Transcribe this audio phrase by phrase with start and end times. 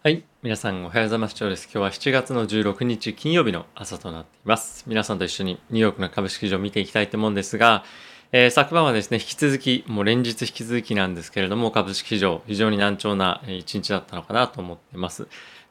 [0.00, 0.22] はい。
[0.44, 1.34] 皆さんおはようございます。
[1.40, 4.84] 今日は7月の16日金曜日の朝となっています。
[4.86, 7.82] 皆さんと一緒にニューヨークの株式市場を見ていきたいと思うんですが、
[8.30, 15.24] えー、昨晩はですね、引き続き、もう連日引き続きなんですけれども、株式市場、非常に難聴な一日だったのかなと思っています。
[15.24, 15.28] で、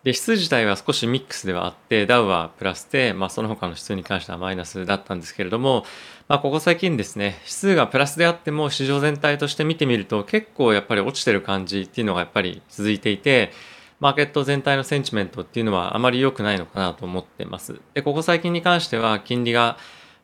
[0.07, 5.85] 指数自体は少しミックスではあって、ダウはプラスで、まあその他の指数に関してはマイナスだったんですけれども、
[6.27, 13.53] まあここ最近ですね、指数がプラスであっても市場全体として見てみると結構やっぱり落ちてる感じっていうのがやっぱり続いていて、
[13.99, 17.79] マーケット全体のセンチメントっていうのはあまり良くないのかなと思ってます。
[17.93, 19.77] で、ここ最近に関しては金利が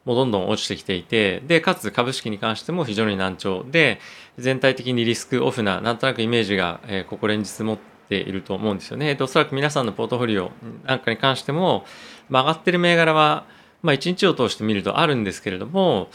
[0.06, 4.00] もうどんどん落ちてきていて、で、かつ株式に関しても非常に難聴で、
[4.38, 7.78] 全体的にリスクオフな、なんとなくイメージが、え、ここ連日持っ
[8.10, 9.16] ていると思うんですよね。
[9.16, 10.52] で、おそらく皆さんのポートフォリオ
[10.86, 11.86] なんかに関しても、
[12.30, 13.46] まあ、上がってる銘柄は、
[13.82, 16.10] まあ、1日を通して見るとあるんですけれども、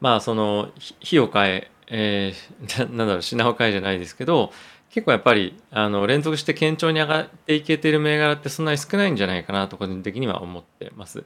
[0.00, 4.52] まあ、その、火を変え、えー、 なんだろう、品を変えじゃないですけど、
[4.94, 11.24] 結構やっぱりあの連続して堅調に上がっていけてる銘柄ってそんなに少ないんじゃないかなと個人的には思ってます。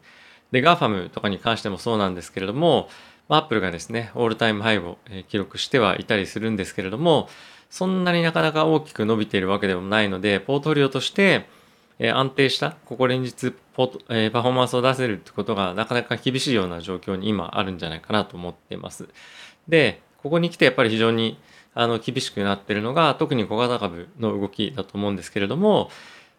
[0.52, 2.88] で、GAFAM とかに関してもそうなんですけれども、
[3.28, 4.96] アップルがですね、オールタイムハイを
[5.28, 7.28] 記録してはいたりするんですけれども、
[7.68, 11.44] そんなになかなか大きく伸びているわけでもないので、ポートフォリオとして
[12.00, 19.10] 安定した、ここ連日パフォーマンスを出せるってことがなかなか厳しいような状況に今あるんじゃないかなと思っています。
[19.68, 21.38] で、ここに来てやっぱり非常に
[21.74, 25.90] あの厳しくなっているのが特に小型株の動きだと思うんですけれども、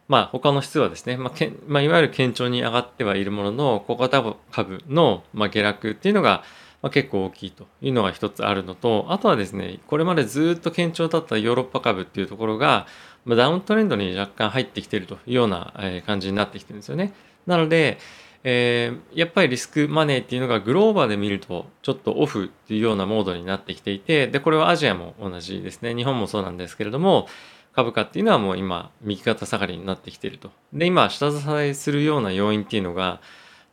[0.07, 6.43] まあ、他の質はですね、まあけまあ、いわゆる堅調に上がってはいるものの小型株の、まあ、下落っていうのが、
[6.81, 12.87] まあ、結構大きいというのが一つあるのとあとはですねこれまでずっと堅調だったヨーロッパ株っていうところが、
[13.23, 15.73] まあ、ダウントレンドに若干入ってきているというような
[16.07, 17.13] 感じになってきてるんですよね。
[17.45, 17.97] なので、
[18.43, 25.93] えー、やっぱりリスクマネーっていうのがグローバーで見るとちょっとオフっていうようなモードになってきていてでこれはアジアも同じですね。
[25.93, 27.27] 日本もそうなんですけれども
[27.73, 30.51] 株価っていうのはもう今右肩下がりになってきていると。
[30.73, 33.19] で今下支えするような要因っていうのが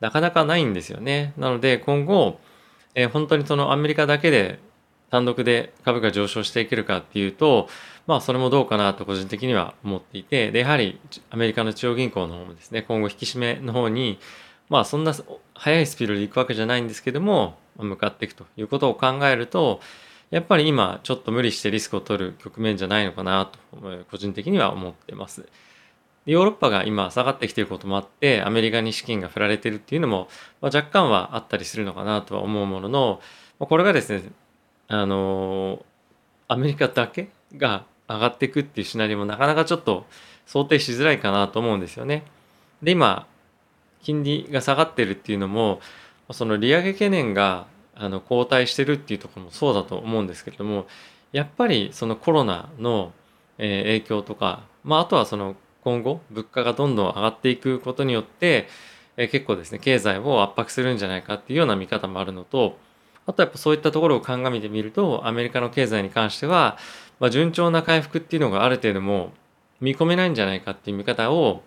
[0.00, 1.32] なかなかないんですよね。
[1.36, 2.40] なので今後、
[2.94, 4.58] えー、本当にそのアメリカだけで
[5.10, 7.68] 単独で株価上昇していけるかっていうと
[8.06, 10.98] まあそれもどうかなと個人的には思っていてでやはり
[11.30, 14.18] アメリカの中央銀行の方もですね今後引き締めの方に
[14.68, 15.14] まあそんな
[15.54, 19.80] 速いスピードで行くわけじゃないんですけども向かっていくということを考えると
[20.30, 23.58] やっぱり今ちょっと無理してリスクを取る局面じゃないのかなと
[24.10, 25.48] 個人的には思ってます。
[26.26, 30.26] ヨーロッパが今下がってきていることもあってアメリカに資金が振られてるっていうのも、
[30.60, 33.20] まあ、若干はあったりするのかなとは思うものの
[33.60, 34.24] これがですね
[34.88, 35.84] あの
[36.48, 40.04] アメリカだけが上がっていくっていうシナリオもなかなかちょっと
[40.46, 42.24] 想定しづらいかなと思うんですよね。
[42.82, 43.28] で今
[44.02, 45.80] 金利が下がってるっていうのも
[46.32, 50.86] その利上げ懸念があの後退してるっていうところもそうだと思うんですけれども
[51.32, 53.12] やっぱりそのコロナの
[53.58, 58.68] 影響とか、まあ、あとはその今後物価がどんどん上がっていくことによって
[59.16, 62.76] 結構ですね経済を圧迫するんじゃないかっていうような見方もあるのと
[63.24, 66.76] あとやっぱそういったところを鑑みてみるとアメリカの経済に関しては、
[67.18, 69.32] まあ、順調な回復っていうのがある程度も
[69.80, 71.62] 見込めないんじゃないかっていう見方を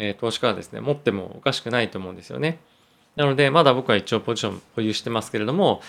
[0.00, 2.58] え、投資家はですね、持ってもおかしくないと思うんですよね。
[3.16, 5.82] なので、まだ僕は一応ポジション保有してますけれども、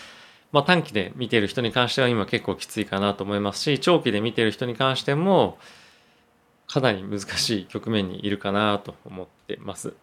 [0.52, 5.58] まあ、短期で見ている人に関しては今結構きついかなと思いますし、長期で見ている人に関しても、
[6.68, 9.94] かなり難しい局面にいるかなと思ってます。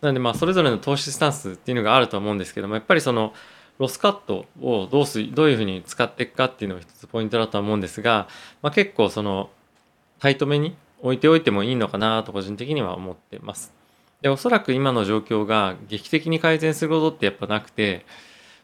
[0.00, 3.32] なので、まあ、それぞれの投資スタンスっていうのがあると思うんですけども、やっぱりその、
[3.78, 8.28] ロスカットをどうすどういうふうに使っていくかっていうのが一つポイントだとは思うんですが、
[8.60, 9.48] まあ、結構その
[10.18, 13.72] タイトめに置いておいてもいいのかなと個人的には思ってます。
[14.22, 18.04] で、おそらく今の状況が劇的に改善することってやっぱなくて、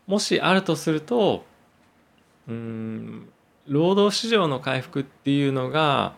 [0.06, 1.44] もしあるとすると、
[2.48, 3.28] うん、
[3.66, 6.14] 労働市場の回復っていうのが、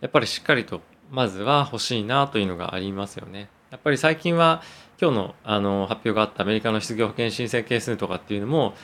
[0.00, 3.48] やっぱりしっかりとまずは欲しいなというのがありますよね。
[3.70, 4.62] やっぱり最近は
[5.00, 8.74] 今日のあの発表があったアメリカの失業保険申請係数とかっていうのも、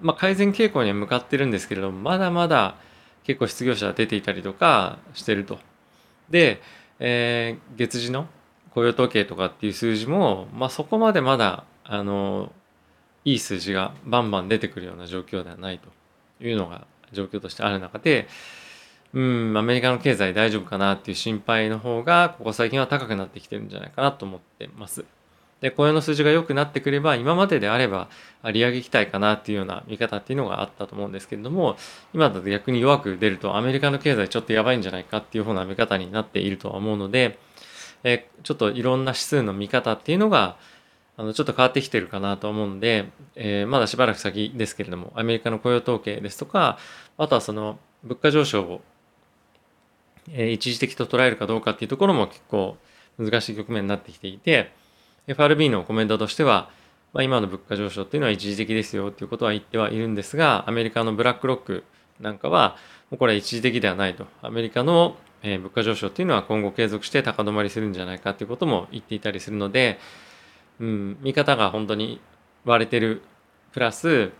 [0.00, 2.76] まあ、改善傾向には向かってるんですけれどもまだまだ
[3.24, 5.58] 結構失業者が出ていたりとかしてると
[6.30, 6.60] で、
[6.98, 8.26] えー、月次の
[8.70, 12.52] 雇用統計とかっていう数字も、まあ、そこまでまだあの
[13.24, 15.88] いい数字がバンバン出てくるような状況ではないと
[16.44, 18.26] いうのが状況としてある中で
[19.12, 25.04] うんアメリカの経済大丈夫かなっていう心配の方がここ最近は高くなってきてるんじゃないかなと思ってます。
[25.60, 28.08] で雇用の数字が良くなってくれば今までであれば
[28.52, 31.76] 利上げ期待かなっていうような見方っていうのがあったと思うんですけれども
[32.12, 37.38] 今だと逆に弱く出るとアメリカの経済ちょっとやばいんじゃないかっていうふうな見方になっているとは思うので、
[38.02, 40.56] えちょっといろんな指数の見方っていうのが
[41.16, 43.06] あのちょっと変わってきてるかなと思うので、
[43.36, 46.78] えー、まだしばらく先ですけれどもアメリカの雇用統計ですとか
[47.16, 48.82] あとはその物価上昇を
[50.32, 52.76] え、一時的と捉えるかどうかっていうところも結構
[53.18, 54.72] 難しい局面になってきていて
[55.26, 56.70] FRB のコメントとしては、
[57.12, 61.84] まあ、今の物価上昇っていうのは一時的ですよっていうことは言ってはいるんですがアメリカのブラックロック
[62.20, 62.76] なんかは
[63.10, 64.26] もうこれは一時的ではないと。
[64.42, 69.98] アメリカの物価上昇っていうのは今後継続して高止まりするんじゃないかっていうことも言っていたりするので、
[70.80, 72.20] うん、見方が本当に
[72.64, 73.22] 割れてる
[73.72, 74.32] プラス、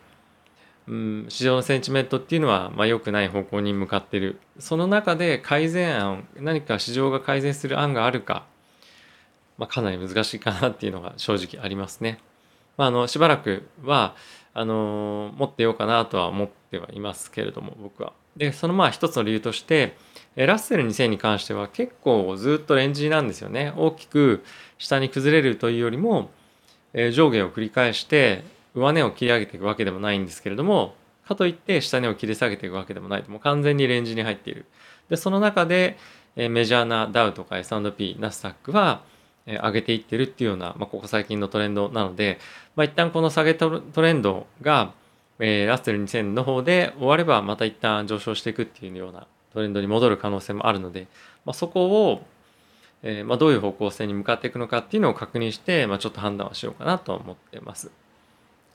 [0.88, 4.40] うん、市場のセンチメントっていうのは、まあ、良くない方向に向かってる。
[4.58, 8.46] その中で改善案何か市場が改善する案があるか、
[9.58, 12.18] まあ、かなり難しいかなっていうのが正直ありますね。
[12.76, 14.14] まあ、あのしばらくは
[14.52, 18.12] あの持ってようかなとは思ってはいますけれども僕は。
[18.36, 19.96] でそのまあ一つの理由として
[20.34, 23.72] ラッセル2000に関しては結構ずっとレンジなんですよね。
[23.76, 24.44] 大きく
[24.78, 26.30] 下に崩れるというよりも
[27.12, 28.42] 上下を繰り返して
[28.74, 30.94] 上値を切り上げていくわけでもないんですけれども
[31.26, 34.66] かといって下値を切り下げていくわけでもないもう完全にレンジに入っている。
[35.08, 35.96] でその中で
[36.36, 39.02] メジャーなダウとか S&P ナスダックは
[39.46, 42.38] 上げていってるっていうような、まあ、ここ最近のトレンドなので、
[42.76, 44.92] まあ、一旦この下げトレンドが、
[45.38, 51.08] えー、ラッセル2000の方で終わればまた一旦上昇していくっていうようなトレンドに戻る可能性もあるので、
[51.44, 52.22] まあ、そこを、
[53.02, 57.90] えーまあ、どういう方向性に向かっていくのかっていうのを確認して、まあ、ちょっと判断をしようかなと思ってます。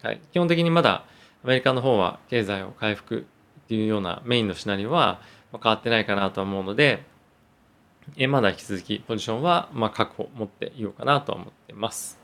[0.04, 1.04] はい、基本的にまだ
[1.44, 3.26] アメリカの方は経済を回復
[3.62, 5.20] っていうようなメインのシナリオは
[5.52, 7.04] 変わってないかなと思うので、
[8.18, 12.20] えまだ引き続きポジションはま確保持っていようかなと思ってます。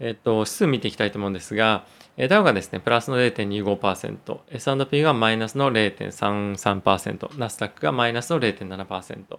[0.00, 1.84] えっ、と、指数見ていきたいと思うんですが、
[2.28, 9.38] ダウがですね、プラスの0.25%、S&P がマイナスの0.33%、ナスダックがマイナスの0.7%、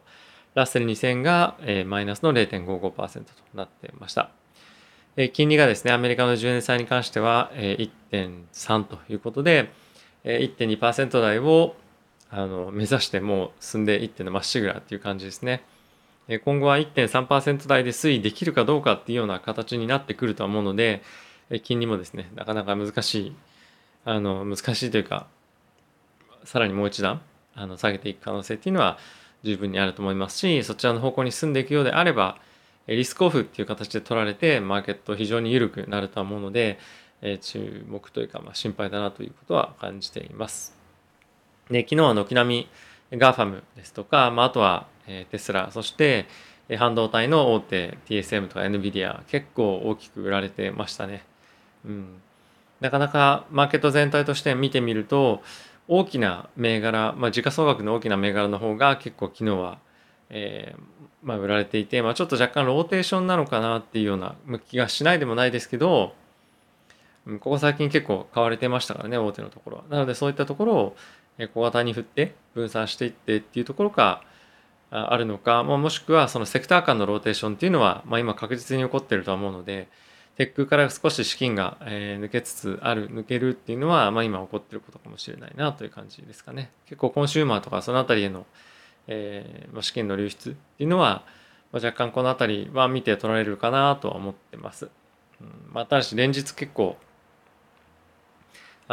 [0.53, 4.31] ラッセル2000がマイナスの0.55%となっていました。
[5.17, 9.71] え金利がですね、アメリカの10年債に関しては1.3ということで、
[10.23, 11.75] 1.2%台を
[12.31, 15.63] あの目指してもう進んでいってのまっしぐらっていう感じですね。
[16.45, 21.01] 今後は1.3%台で推移できるかどうかっていうような形になってくるとは思うので、
[21.63, 23.35] 金利もですね、なかなか難しい、
[24.05, 25.27] あの、難しいというか、
[26.45, 27.21] さらにもう一段、
[27.53, 28.97] あの、下げていく可能性っていうのは
[29.43, 32.37] 十分にあると思いますし、そちらの方向に進んでいくようであれば、
[32.87, 36.79] リスクオフっていう形で取られて、マーケット非常に緩くなるとは思うので、
[37.41, 40.80] 注目というか、まあ、心配だなということは感じています。
[41.71, 42.67] で、昨日は軒並
[43.11, 46.27] み GAFAM ですとか、まあ、あとはテスラ、そして
[46.77, 51.23] 半導体の大手 TSM とか NVIDIA 結構大きく売られてましたね。
[51.85, 52.21] うん、
[52.79, 55.41] なかなかマーケット全体として見てみると
[55.87, 59.79] 大きな銘柄、まあ、時価総額の大きな銘柄の方が結構昨日は、
[60.29, 60.81] えー、
[61.23, 64.35] まあ、売られていて、まあ、ちょっと若干ローテーションなのかなっていうような
[64.69, 66.13] 気がしないでもないですけど
[67.25, 69.83] ここ最近結構買われてましたからね大手のところは。
[69.89, 70.95] なのでそういったところを
[71.47, 74.21] 小型に振って分散していってっていうところが
[74.89, 79.87] あるのか、まあ、もしくはそのセクター間のローテーションっていうのは、まあ、今確実に起こってるとは思うので
[80.35, 86.71] テックから少し資金が、抜けつつある抜けるっていうのは、まあ、今起こってることかもしれないなという感じですかね。
[86.85, 88.45] 結構コンシューマーとかその辺りへの、
[89.07, 91.23] えー、資金の流出っていうのは、
[91.71, 94.89] まあ、若干この辺りは見て取られるかなとは思ってます、
[95.41, 96.97] うんまあ、ただし連日結構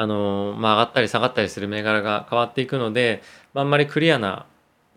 [0.00, 3.20] あのまあ、上がったり下がったりする銘柄が変わっていくので、
[3.52, 4.46] まあ、んまりクリアな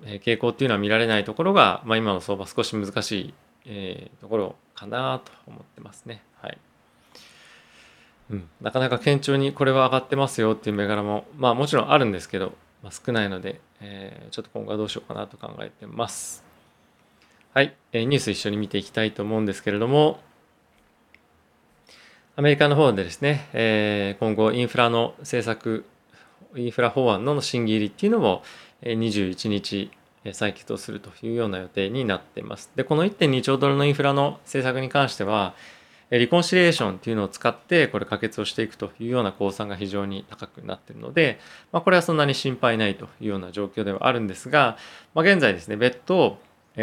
[0.03, 3.33] 傾向っていうのは見られないところが、まあ、今の相場少し難しい、
[3.65, 6.21] えー、ところかなと思ってますね。
[6.39, 6.57] はい
[8.29, 16.43] うん、なかなか堅調にこれは上がってますよっていう銘柄も、まあ、もちろんあるんですけど、まあ、少ないので、えー、ちょっと今後はどうしようかなと考えてます。
[17.55, 20.19] はい、えー、ニュース一緒に見ていきたいと思うんですけれども、
[22.37, 25.83] アメリカの方でですね、えー、今後インフラの政策、
[26.55, 28.41] インフラ法案の審議入りっていうのも
[28.83, 29.91] 21日
[30.23, 32.71] 採決をするというような予定になっています。
[32.75, 35.55] で、この1.2兆ドルのインフラの政策に関しては、
[36.09, 41.39] リコンシリエーションっていうのを使ってこれ可決をしていくというような公算が非常に高くなっているので、
[41.71, 44.77] まあ、これはそんなに心配ないというような状況ではあるんですが、
[45.13, 46.37] まあ、現在ですね別途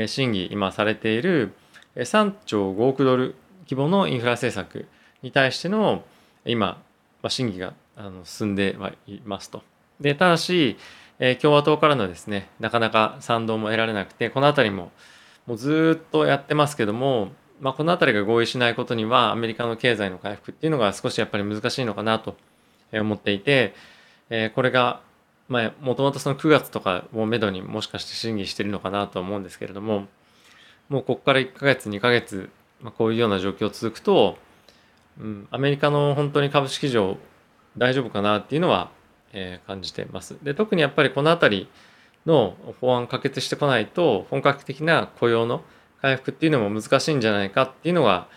[0.07, 1.53] 審議今されている
[1.95, 4.89] 3兆5億ドル規模のインフラ政策
[5.23, 6.05] に対しての
[6.45, 6.81] 今、
[7.23, 9.63] まあ、審議があの進んではいますと。
[10.01, 10.77] でただし、
[11.19, 14.93] えー、共和党からのですねなかなか賛同も得られなくてこの辺りも
[15.47, 22.37] もうずっとやってますけども、まあ、この辺りが合意しないことにはアメリカの経済の回復っていうのが少しやっぱり難しいのかなと
[22.93, 23.75] 思っていて、
[24.31, 25.01] えー、これが
[25.49, 30.07] まあもともとその9月とかをめどにもしかして審議してるのかなと思うんですけれども
[30.89, 34.39] もうここから1ヶ月2ヶ月、まあ、こういうような状況続くと
[35.21, 37.17] うん、アメリカの本当に株式市場
[37.77, 38.91] 大丈夫かなっていうのは、
[39.33, 40.37] えー、感じてます。
[40.43, 41.69] で特にやっぱりこの辺り
[42.27, 45.63] の法案可決してこないと本格的な雇用の
[46.01, 48.29] 回復っていうのも難しいんじゃないかっていうのが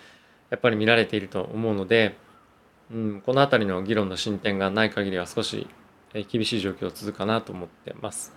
[0.49, 2.17] やっぱり見られていると思うので、
[2.91, 5.67] うん、この辺りの議論の進展がない限りは少し
[6.29, 8.33] 厳しい状況続くかなと思ってます。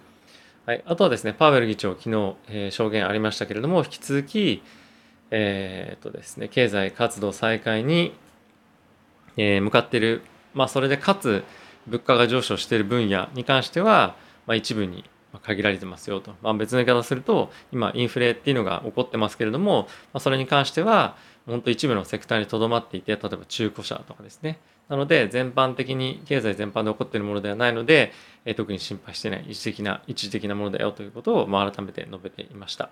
[0.66, 4.62] はい、あとはですね、パウエル議長、昨日、えー、証言ありましたけれども、引き続き、
[5.30, 8.14] えー、っとですね、経済活動再開に、
[9.36, 10.22] え、向かってる、
[10.52, 11.44] まあ、それでかつ、
[11.86, 15.04] 物価が上昇している分野に関しては、まあ、一部に
[15.42, 24.58] 限られてますよと、まあ、別の言い方をすると今インフレっていうのが起こってますけれども、まあ、それに関しては本当一部のセクターにとどまっていて例えば中古車とかですね。
[24.88, 28.12] なので全般的に経済全般で起こっているものではないので、
[28.44, 32.90] えー、特に心配してない一時的な一時的なものだよということを、まあ、改めて述べていました。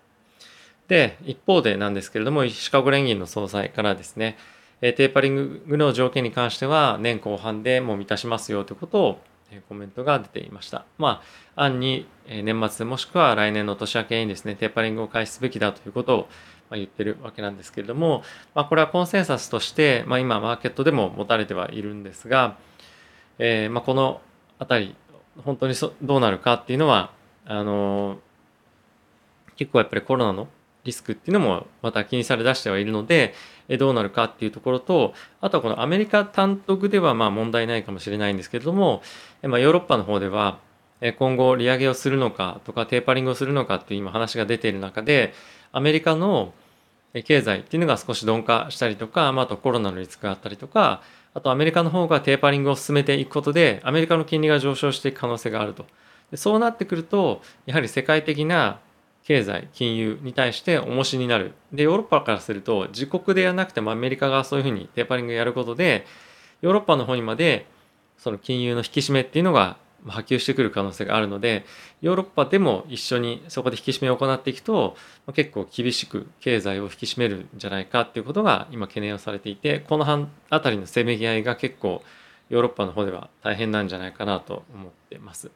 [0.89, 4.37] で一方でなんですけれどもシカゴ連銀の総裁からですね
[4.83, 9.21] えテーパリングの条件に関しては年後半でもう満たしますよということを
[9.69, 10.85] コメントが出ていました。
[10.99, 11.23] ま
[11.55, 16.29] あ、案に年末もしくは来年の年明けにですね、テーパリングを開始すべきだということを
[16.73, 18.23] 言ってるわけなんですけれども、
[18.55, 22.57] まあ、これはコンセンサスとして、まあ、今マーケットでも持たれてはいるんですが、
[23.39, 24.21] えー、まあこの
[24.59, 24.97] 辺り
[25.45, 27.13] 本当にそどうなるかっていうのは
[27.45, 28.19] あの、
[29.57, 30.49] 結構やっぱりコロナの
[30.85, 33.35] リスクっていうのもまた気にされ出してはいるので
[33.79, 39.03] どうなるかっていうところとあとはこのアメリカ単独ではまあ問題ないかもしれないんですけれども、
[39.43, 40.59] まあ、ヨーロッパの方では
[41.19, 45.33] 今後利上げをするのかとかテーパリングをするのかっていう今話が出ている中で
[45.73, 46.53] アメリカの
[47.25, 51.03] 経済っていうのが少し鈍化したりとか、まあ、あとコロナのリスクがあったりとか
[51.35, 55.87] あとアメリカの方がテーパリングを進めていくことでアメリカの金利が上昇していく可能性があると。
[56.35, 58.81] そうなってくるとやはり世界的な
[59.25, 66.07] 経済金融に対して重しになるでヨーロッパからすると自国でやらなくてもアメリカがそういうふうにテーパリングやることで
[66.61, 67.67] ヨーロッパの方にまで
[68.19, 69.77] その金融の引き締めっていうのが
[70.07, 71.65] 波及してくる可能性があるので
[72.01, 74.97] ヨーロッパでも一緒にそこで引き締めを行っていくと
[75.35, 80.05] 結構厳しく経済を引き締めるんじゃないかっていうことが今懸念をされていてこの
[80.51, 82.03] 辺りのせめぎ合いが結構
[82.49, 85.51] ヨーロッパの方では大変なんじゃないかなと思ってます。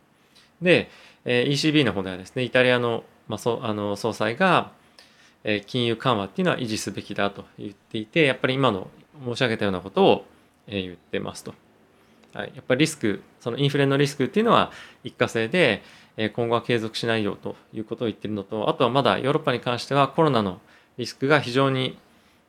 [0.63, 0.89] で
[1.25, 4.73] ECB の方ではですねイタリアのまあ、そあの総裁が、
[5.45, 8.89] え金融緩和っていうのは維持すべきだと言っていてやっぱり今の
[9.25, 10.25] 申し上げたようなことを、
[10.67, 11.55] え言ってますと。
[12.33, 14.71] はい、やっぱりリスクそのインフレのリスクっていうのは
[15.05, 15.83] 一過性で
[16.19, 20.61] え今後は継続しないよということを言ってるのとあとはまだヨーロッパに関してはコロナの
[20.99, 21.97] リスクが非常に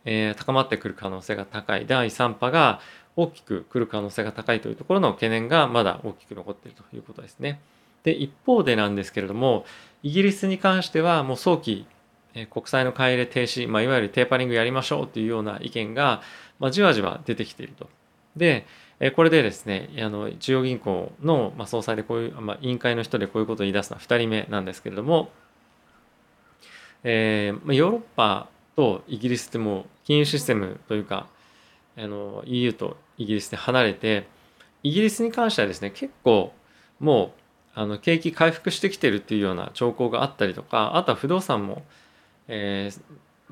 [0.04, 2.82] え高まってくる可能性が高い第3波が
[3.16, 7.60] 大きく来る可能性が高いというところの懸念がまだ大きく残っているということですね。
[8.04, 9.66] で一方でなんですけれども
[10.04, 11.86] イギリスに関してはもう早期
[12.52, 16.22] 国債の買い入れ停止、まあ、いわゆるテーパリングやりましょうというような意見が、
[16.60, 17.90] まあ、じわじわ出てきていると。
[18.36, 18.66] で
[19.16, 25.30] これでですねあの中央銀行の、まあ、総裁でこういう、まあ、委員会の人でこういうことを言い出すのは2人目なんですけれども、
[27.04, 31.28] えー、ヨーロッパとイギリスってもう金融システムというか
[31.96, 34.28] あの EU とイギリスで離れて
[34.84, 36.54] イギリスに関してはですね結構
[37.00, 37.37] もう
[37.80, 41.84] あの景気回復してきてるっていうような兆候があったりとかあとは不動産も、
[42.48, 43.02] えー、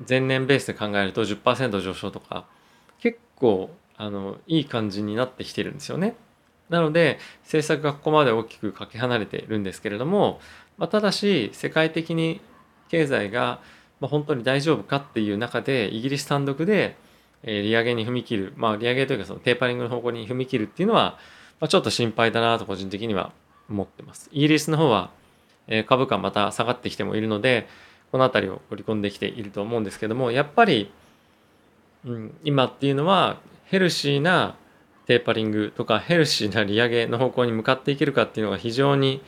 [0.06, 2.44] 前年ベースで考えると10%上昇とか
[2.98, 6.16] 結構あのいい感じになってきてるんですよね。
[6.70, 10.40] なので政策がここまで大きくかけ離れているんですけれども、
[10.76, 12.40] まあ、ただし世界的に
[12.88, 13.60] 経済が
[14.00, 16.96] 本当に大丈夫かっていう中でイギリス単独で
[17.44, 21.16] 利上げに踏み切る、まあ、利上げというかそのテーパリングの方向に踏み切るっていうのは、
[21.60, 23.30] まあ、ちょっと心配だなと個人的には
[23.68, 24.28] 思ってます。
[24.32, 25.10] イギリスの方は、
[25.86, 27.66] 株価また下がってきてもいるので、
[28.12, 30.92] この辺りを織り込んできていると思うんですけども、やっぱり、
[32.04, 34.56] うん、今っていうのはヘルシーな
[35.06, 39.22] テーパリングとかヘルシーな利上げの方向に向かっていけるかっていうのが非常に、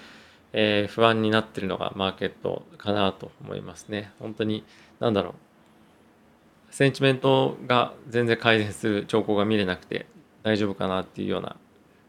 [0.53, 4.13] えー、不安になってるのがマーケットかなと思いますね。
[4.21, 4.65] 本当に、
[5.01, 5.35] なんだろう。
[6.71, 10.07] センチメントが全然改善する兆候が見れなくて
[10.43, 11.57] 大丈夫かなっていうような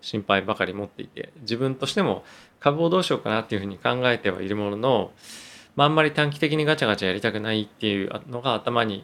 [0.01, 2.23] 心配ばかり持っていて自分としても
[2.59, 5.11] 株をどうしようかなっていうふうに考えてはいるものの、
[5.75, 9.03] まあ、あんまり短期的にガチャガチャやりたくないっていうのが頭に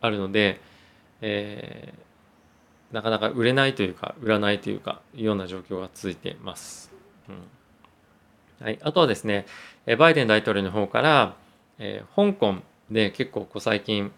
[0.00, 0.60] あるので、
[1.20, 6.92] えー、なかなか売れないというか売らないというかいうような状況が続いています。
[7.28, 9.46] うんはい、あとはですね
[9.98, 11.36] バイデン大統領の方から、
[11.78, 14.12] えー、香港で結構こう最近、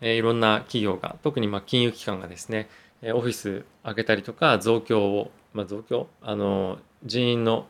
[0.00, 2.68] えー、いろんな企業が特にまあ金融機関がですね
[3.02, 6.08] オフィス開けたりとか増強をまあ、増強？
[6.20, 7.66] あの人員の、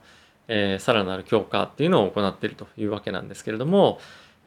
[0.49, 3.99] えー、さらなる強化っていうのを行っているというわけなんですけれども、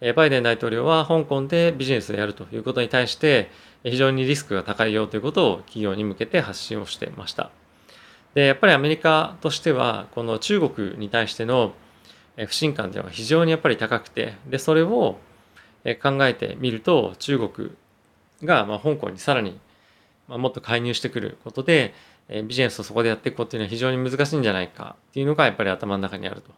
[0.02, 3.52] えー、バイデン大統領は香港でビジネスをやるということに対して
[3.84, 7.52] 非常にリスクが高いよということを企業に向けて発信をしてました。
[8.34, 11.74] でやっぱりアメリカとしてはこの中国に対しての
[12.36, 15.20] 不信感というのは非常にやっぱり高くてでそれを
[16.02, 17.72] 考えてみると中国
[18.44, 19.60] がまあ香港にさらに
[20.28, 21.94] まもっと介入してくることで
[22.30, 26.52] えビジネスをそこでやっていくことっていうのは非常に難しいんじゃないかっていうのがやっぱり頭の中にあると。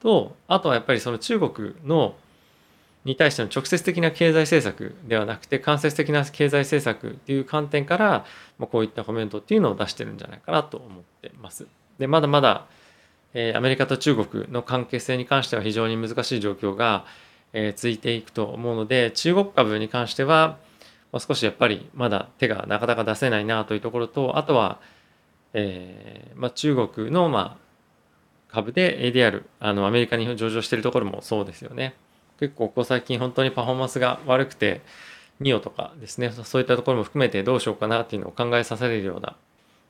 [0.00, 2.14] とあとはやっぱりその中国の
[3.04, 8.24] に対しての直接的な経済政策ではなくて間接的な経済政策っていう観点から、
[8.58, 11.66] ま、こういったコメントっていうのを出してるんじゃないかなと思ってます。
[11.98, 12.66] でまだまだ、
[13.34, 17.06] え、アメリカと中国の関係性に関しては非常に難しい状況が、
[17.52, 20.58] え、続いていくと思うので中国株に関しては、
[21.12, 24.78] まあ、少しやっぱりまだ手がなかなか出せないなというところとあとは、
[25.54, 31.94] えーまあ、中国の、まあ、株で ADR あのアメリカに上場しているところもそうですよね。
[32.38, 34.80] 結構ここ最近本当にパフォーマンスが悪くて、
[35.40, 39.36] ニオとかですね、そういったところも含めてどうしようかなっていうのを考えさせるような、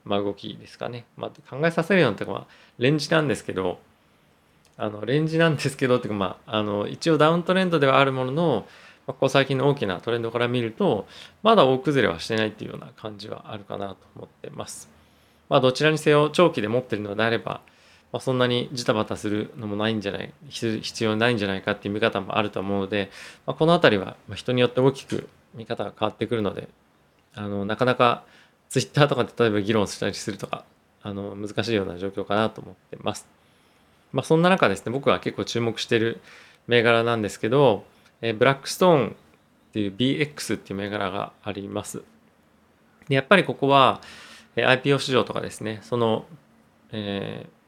[0.04, 1.04] まあ、動きですかね。
[1.16, 2.46] まあ、考えさせるようなというか、まあ、
[2.78, 3.78] レンジなんですけど、
[4.76, 8.66] あの、レンジなんですけど、っていうか、まあ、あの、一応ダウントレンドではあるものの、
[9.12, 11.06] ここ最近の大きなトレンドから見ると、
[11.42, 14.88] まだ大崩れはしてないっていうような感じはあるかなと思ってます。
[15.48, 17.62] まあ、どちらにせよ長期で持ってるのであれば、
[18.12, 23.10] まあ、そんなにジタバタするのもないんじゃない必要ないんじゃないかっていう見方もあると思うので、
[23.46, 26.68] まあ、この辺りは人によって大きく見方が変わってくるので
[27.34, 28.24] あのなかなか
[28.68, 30.64] ツイッターとかで例えば議論したりするとか
[31.02, 33.26] あの難しいような状況かなと思ってます。
[34.12, 36.20] まあ、そんな中ですね僕は結構注目してる
[36.66, 37.84] 銘柄なんですけど、
[38.20, 39.12] えブラックストーンっ
[39.72, 42.02] ていう BX っていう銘柄があります。
[43.08, 44.00] でやっぱりここは
[44.56, 46.26] IPO 市場とかですねその、
[46.92, 47.58] えー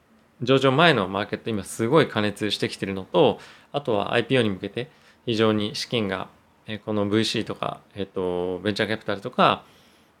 [0.43, 3.37] 上場前のマーケット今すごい加熱してきてるのと
[3.71, 4.89] あとは IPO に向けて
[5.27, 6.29] 非常に資金が
[6.67, 9.63] えこの VC とか、えっと、ベンチャーキャピタルとか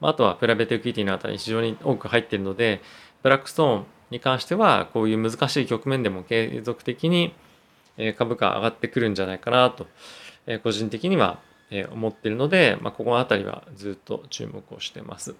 [0.01, 2.81] あとはプライベートエクイティのあたりに非常に多く入っているので
[3.23, 7.33] ブラックストーンに関してはこういう難しい局面でも継続的に
[8.17, 9.87] 株価上がってくるんじゃないかなと
[10.63, 11.39] 個人的には
[11.91, 15.35] 思ってるので、まあ、ここの辺りはずっと注目をしてます。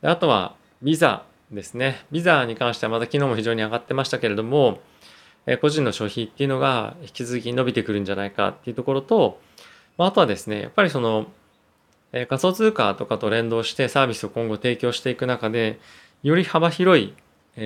[0.00, 2.04] であとはビザですね。
[2.10, 4.80] ビザに関してはまた昨日も非常に上がってましたけれども、
[5.46, 9.40] え個人の消費っていうのが引き続き伸びてくるんじゃないかっていうところと、
[9.98, 11.26] まあとはですね、やっぱりその、
[12.12, 15.78] え仮想通貨とかと連動してサービスを今後提供していく中で、
[16.22, 17.14] より幅広い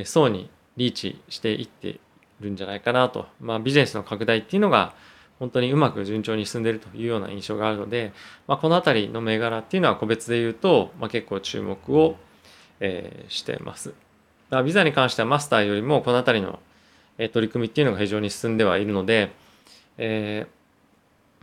[0.04, 2.00] 層にリーチしていって
[2.40, 3.26] るんじゃないかなと。
[3.40, 4.94] まあビジネスの拡大っていうのが
[5.38, 8.12] 本当にうまく順調に進んでいるというような印象があるので、
[8.46, 12.16] まあ、この辺りの銘柄っていうのは個別で言うと、まあ、結構注目を
[12.80, 13.94] えー、してます。
[14.50, 16.60] だビザに関してはマスターよりもこの辺りの、
[17.18, 19.32] え取り組みっていうのが非常に進んではいるので、
[19.96, 20.46] え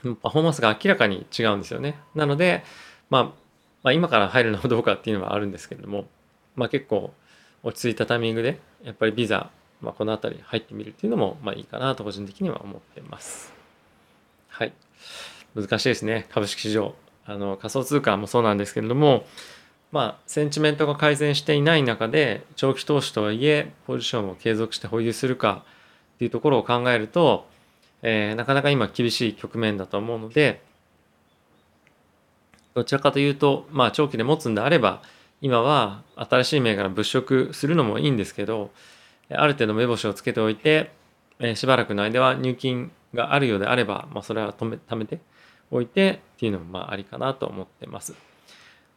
[0.04, 1.96] ー、パフォーマンスが明らかに違うんですよね。
[2.14, 2.64] なので、
[3.10, 3.32] まあ、ま
[3.86, 6.06] あ、今から入るのはどうかっていうのはあるんですけれども、
[6.56, 7.12] まあ、結構
[7.64, 9.50] 落ち着いたタイミングでやっぱりビザ、
[9.84, 13.54] まあ、この辺り入ってみるっていうのもまあいいかなと個人的には思ってます。
[14.48, 14.74] はい。
[15.56, 16.26] 難しいですね。
[16.32, 16.96] 株式市場。
[17.26, 19.26] あの仮想通貨もそうなんですけれども、
[19.92, 25.64] まあ、センチメントが改善していない中で長期投資とはいえポジションを継続して保有するか
[26.16, 27.48] っていうところを考えると、
[28.02, 30.62] えー、なかなか今厳しい局面だと思うので
[32.74, 35.02] どちらかというと、まあ、長期で持つんであれば
[35.42, 38.72] 今は新しい銘柄物色するのもいいんですけど
[39.30, 40.92] ある程度目星をつけておいて、
[41.40, 45.20] え、しばらくの間は入金があるようであれば、まあ、それは止め貯めて
[45.72, 48.16] おいてっていうのもまあありかなと思ってます。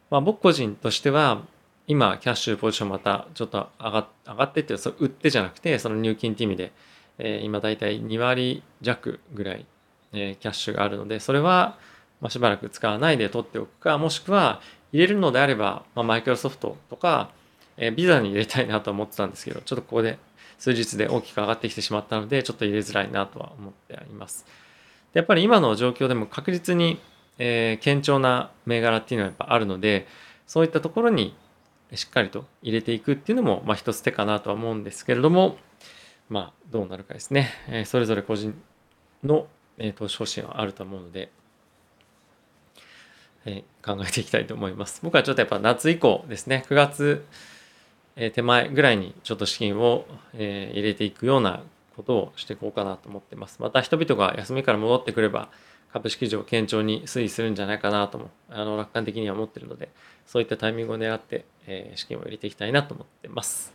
[0.09, 1.41] まあ、僕個人としては
[1.87, 6.71] 今キャッシュポジションまたちょっと上が上がってっていう売ってじゃなくてその入金って意味で、
[7.17, 9.65] えー、今大体2割弱ぐらい、
[10.13, 11.77] えー、キャッシュがあるのでそれは、
[12.21, 14.61] まあ、しばらく使わないで取っておくかもしくは
[14.91, 17.29] 入れるのであれば、まあ、マイクロソフトとか、
[17.77, 20.19] え、ビザに入れたいなと思ってたんですけどちょっとここで
[20.57, 24.45] 数日で大きく上がってきてしまったのでちょっと入れづらいなとは思っています。
[25.13, 26.99] でやっぱり今の状況でも確実に
[27.39, 30.07] えー、堅調な銘柄っていうのはやっぱあるので
[30.47, 31.35] そういったところに
[31.93, 35.57] しっかりと入れていくっていうのも、まあ、一つ手かなとは思うんですけれども
[36.29, 38.59] まあどうなるかですね、えー、それぞれ個人
[39.23, 41.31] の、えー、投資方針はあると思うので、
[43.45, 44.99] えー、考えていきたいと思います。
[45.03, 46.65] 僕はちょっとやっぱ夏以降ですね。
[46.67, 47.25] 9月、
[48.17, 51.63] え、手前ぐらいにちょっと資金を、え、入れていくような
[51.95, 55.49] ことをしていこうかなと思ってますまた人々が休みから戻ってくれば
[55.91, 59.89] 株式市場堅調に推移するんじゃないかなともあの楽観的には思ってるので
[60.27, 63.73] そういったタイミングを狙って、え、資金を入れていきたいなと思ってます。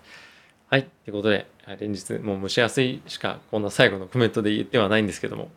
[0.69, 0.85] はい。
[0.85, 1.47] ということで、
[1.81, 5.51] 連日もう蒸し暑いしかこんな最後のコメントで言ってはないんですけども、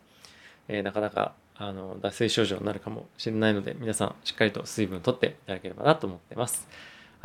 [0.68, 6.66] えー、なかなかあの脱水症状になるかもしれないので、皆さんしっかりと水分をとっていただければなと思ってます。